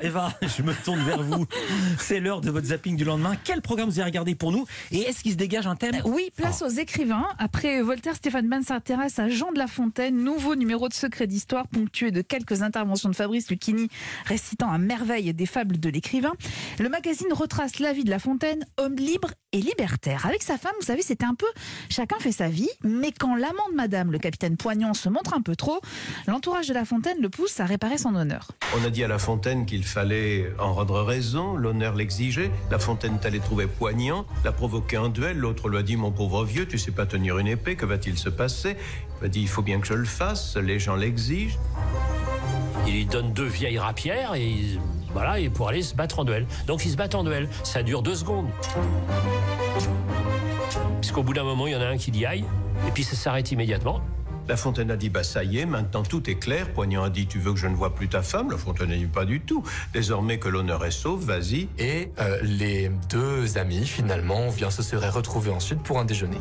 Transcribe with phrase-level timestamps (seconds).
[0.00, 1.46] Eva, je me tourne vers vous.
[1.98, 3.36] C'est l'heure de votre zapping du lendemain.
[3.44, 6.30] Quel programme vous avez regardé pour nous Et est-ce qu'il se dégage un thème Oui,
[6.36, 7.26] place aux écrivains.
[7.38, 11.66] Après Voltaire, Stéphane Bern s'intéresse à Jean de La Fontaine, nouveau numéro de Secret d'Histoire,
[11.68, 13.88] ponctué de quelques interventions de Fabrice Lucchini,
[14.26, 16.32] récitant à merveille des fables de l'écrivain.
[16.78, 20.26] Le magazine retrace la vie de La Fontaine, homme libre et libertaire.
[20.26, 21.46] Avec sa femme, vous savez, c'était un peu
[21.88, 25.42] chacun fait sa vie, mais quand l'amant de madame, le capitaine Poignant, se montre un
[25.42, 25.80] peu trop,
[26.26, 28.48] l'entourage de La Fontaine le pousse à réparer son honneur.
[28.80, 32.50] On a dit à La Fontaine qu'il fallait en rendre raison, l'honneur l'exigeait.
[32.70, 36.44] La Fontaine t'allait trouver poignant, l'a provoqué un duel, l'autre lui a dit Mon pauvre
[36.44, 38.76] vieux, tu sais pas tenir une épée, que va-t-il se passer?
[39.20, 41.58] Il a dit Il faut bien que je le fasse, les gens l'exigent.
[42.86, 44.80] Il lui donne deux vieilles rapières et il-
[45.12, 46.46] voilà, et pour aller se battre en duel.
[46.66, 47.48] Donc ils se battent en duel.
[47.64, 48.46] Ça dure deux secondes.
[51.00, 52.44] Puisqu'au bout d'un moment, il y en a un qui dit aïe,
[52.86, 54.00] et puis ça s'arrête immédiatement.
[54.50, 56.72] La Fontaine a dit Bah ça y est, maintenant tout est clair.
[56.72, 58.50] Poignant a dit Tu veux que je ne vois plus ta femme?
[58.50, 59.62] La Fontaine a dit Pas du tout.
[59.92, 61.68] Désormais que l'honneur est sauf, vas-y.
[61.78, 66.38] Et euh, les deux amis, finalement, bien se seraient retrouvés ensuite pour un déjeuner.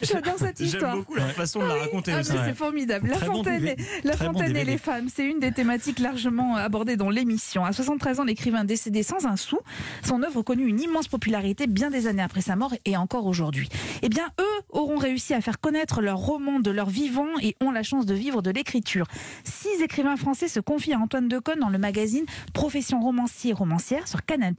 [0.00, 0.92] J'adore cette histoire.
[0.92, 2.30] J'aime beaucoup la façon de la raconter Ah, aussi.
[2.32, 3.08] mais c'est formidable.
[3.08, 6.96] La Très Fontaine, la bon Fontaine et les femmes, c'est une des thématiques largement abordées
[6.96, 7.64] dans l'émission.
[7.64, 9.58] À 73 ans, l'écrivain décédé sans un sou,
[10.04, 13.68] son œuvre connut une immense popularité bien des années après sa mort et encore aujourd'hui.
[14.02, 17.70] Eh bien, eux auront réussi à faire connaître leur roman de leur vivant et ont
[17.70, 19.06] la chance de vivre de l'écriture.
[19.44, 24.08] Six écrivains français se confient à Antoine Decaune dans le magazine Profession romancier et romancière
[24.08, 24.54] sur Canal+.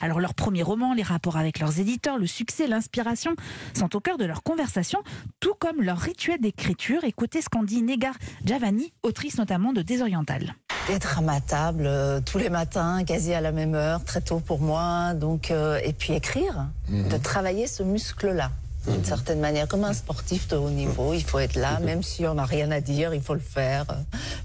[0.00, 3.34] Alors, leur premier roman, les rapports avec leurs éditeurs, le succès, l'inspiration
[3.74, 5.02] sont au cœur de leur conversation,
[5.40, 7.04] tout comme leur rituel d'écriture.
[7.04, 8.14] Écoutez ce qu'en dit Negar
[8.44, 10.54] Giovanni, autrice notamment de Désoriental.
[10.88, 14.40] Être à ma table euh, tous les matins, quasi à la même heure, très tôt
[14.40, 15.14] pour moi.
[15.14, 18.50] Donc, euh, et puis écrire, de travailler ce muscle-là.
[18.86, 22.26] D'une certaine manière, comme un sportif de haut niveau, il faut être là, même si
[22.26, 23.84] on n'a rien à dire, il faut le faire.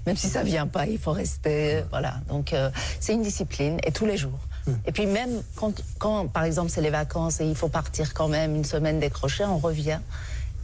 [0.06, 1.82] Même si ça vient pas, il faut rester.
[1.90, 2.14] Voilà.
[2.28, 2.70] Donc, euh,
[3.00, 4.38] c'est une discipline, et tous les jours.
[4.84, 8.28] Et puis même quand, quand, par exemple, c'est les vacances et il faut partir quand
[8.28, 10.00] même une semaine décrocher, on revient.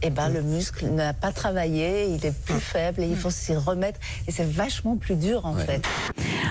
[0.05, 3.55] Et ben le muscle n'a pas travaillé, il est plus faible et il faut s'y
[3.55, 4.01] remettre.
[4.27, 5.81] Et c'est vachement plus dur en fait.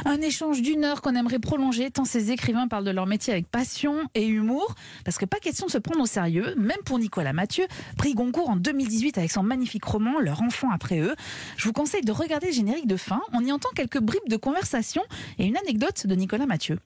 [0.06, 3.46] Un échange d'une heure qu'on aimerait prolonger tant ces écrivains parlent de leur métier avec
[3.50, 4.74] passion et humour.
[5.04, 7.66] Parce que pas question de se prendre au sérieux, même pour Nicolas Mathieu,
[7.98, 11.14] prix Goncourt en 2018 avec son magnifique roman Leur enfant après eux.
[11.58, 13.20] Je vous conseille de regarder le générique de fin.
[13.34, 15.02] On y entend quelques bribes de conversation
[15.38, 16.78] et une anecdote de Nicolas Mathieu.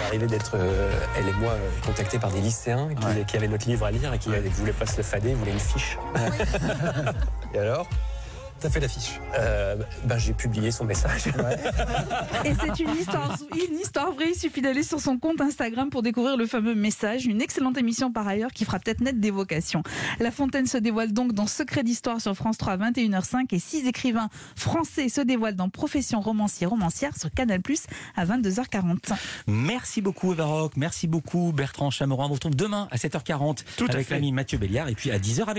[0.00, 3.48] Il arrivé d'être, euh, elle et moi, euh, contactés par des lycéens qui, qui avaient
[3.48, 5.60] notre livre à lire et qui ne voulaient pas se le fader, ils voulaient une
[5.60, 5.98] fiche.
[7.54, 7.86] et alors?
[8.60, 11.28] T'as fait la fiche euh, ben, J'ai publié son message.
[12.44, 14.30] Et c'est une histoire, une histoire vraie.
[14.30, 17.24] Il suffit d'aller sur son compte Instagram pour découvrir le fameux message.
[17.24, 19.82] Une excellente émission par ailleurs qui fera peut-être naître des vocations.
[20.18, 23.86] La Fontaine se dévoile donc dans Secret d'Histoire sur France 3 à 21h05 et six
[23.86, 27.84] écrivains français se dévoilent dans Profession romancier romancière sur Canal Plus
[28.14, 29.14] à 22h40.
[29.46, 32.26] Merci beaucoup Eva Rock, merci beaucoup Bertrand Chameroy.
[32.26, 35.46] On vous retrouve demain à 7h40 Tout avec l'ami Mathieu Béliard et puis à 10h
[35.46, 35.50] avec